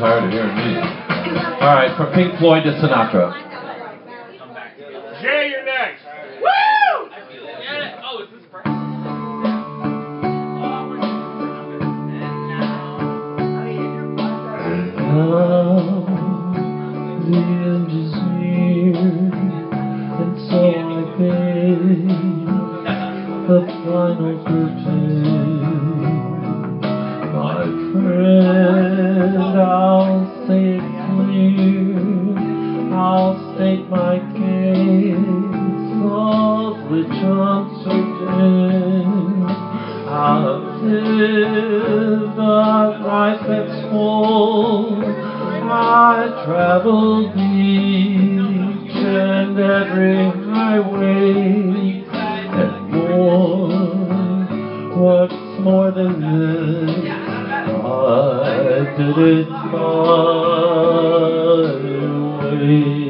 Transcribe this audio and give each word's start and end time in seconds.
tired 0.00 0.24
of 0.24 0.30
hearing 0.32 0.56
me. 0.56 0.80
All 1.60 1.74
right, 1.76 1.94
from 1.94 2.12
Pink 2.14 2.38
Floyd 2.38 2.64
to 2.64 2.70
Sinatra. 2.72 3.34
Jay, 5.20 5.50
you're 5.50 5.64
next. 5.64 6.02
Oh, 8.02 8.18
is 8.22 8.30
this 8.30 8.44
first? 8.50 8.66
And 14.66 14.96
now 14.96 15.68
the 17.20 17.36
end 17.36 17.90
is 17.92 18.12
near, 18.40 18.96
and 20.16 20.34
so 20.48 20.60
I 20.80 21.04
pay 21.18 21.76
the 23.46 23.58
final 23.84 24.34
curtain. 24.46 25.89
My 27.40 27.64
friend, 27.64 29.38
I'll 29.58 30.28
it 30.50 30.80
clear, 31.08 32.36
I'll 32.92 33.32
state 33.54 33.88
my 33.88 34.18
case, 34.36 35.16
of 36.04 36.90
which 36.90 37.16
I'm 37.24 37.64
certain. 37.82 39.44
I've 40.06 40.82
lived 40.82 42.36
a 42.36 43.00
life 43.08 43.40
that's 43.48 43.88
full. 43.88 45.02
I 45.72 46.44
traveled 46.44 47.34
each 47.38 48.96
and 48.96 49.58
every 49.58 50.29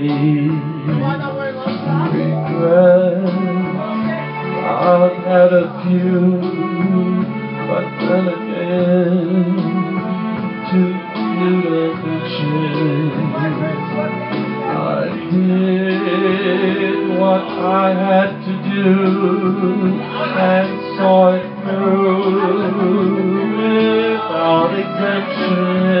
Regret 0.00 0.80
I've 4.80 5.16
had 5.24 5.52
a 5.52 5.64
few, 5.82 6.40
but 7.68 7.86
then 8.00 8.24
again, 8.28 9.56
too 10.70 10.92
few 11.12 11.92
mention. 12.00 13.10
I 14.70 15.12
did 15.30 16.96
what 17.18 17.44
I 17.44 17.92
had 17.92 18.30
to 18.46 18.52
do 18.70 18.88
and 20.38 20.70
saw 20.96 21.20
it 21.34 21.44
through 21.62 22.72
without 24.14 24.72
exemption. 24.80 26.00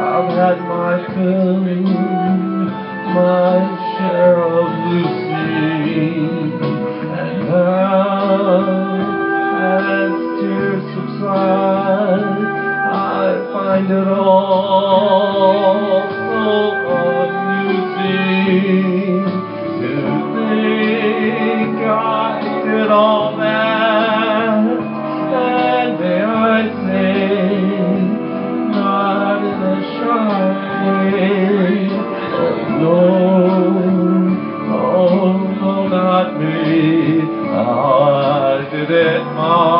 I've 0.00 0.30
had 0.32 0.58
my 0.68 1.06
fill, 1.14 1.60
my 3.14 3.79
I 36.92 38.68
did 38.70 38.90
it 38.90 39.24
my 39.36 39.79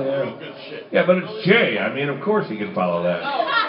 yeah. 0.00 0.30
Yeah, 0.92 1.06
but 1.06 1.18
it's 1.18 1.46
Jay. 1.46 1.78
I 1.78 1.94
mean, 1.94 2.08
of 2.08 2.20
course 2.22 2.48
he 2.48 2.56
can 2.56 2.74
follow 2.74 3.02
that. 3.02 3.63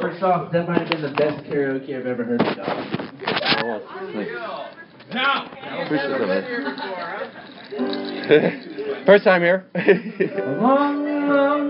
First 0.00 0.22
off, 0.22 0.52
that 0.52 0.68
might 0.68 0.80
have 0.80 0.90
been 0.90 1.02
the 1.02 1.10
best 1.16 1.44
karaoke 1.44 1.96
I've 1.96 2.06
ever 2.06 2.24
heard. 2.24 2.38
Dog. 2.38 2.56
Now, 5.12 5.46
Appreciate. 5.84 6.06
First 9.06 9.24
time 9.24 9.40
here. 9.42 9.66
Long, 10.60 11.04
long 11.28 11.66